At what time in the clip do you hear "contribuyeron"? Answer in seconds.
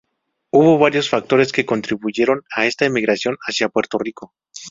1.67-2.41